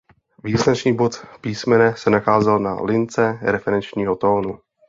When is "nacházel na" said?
2.09-2.81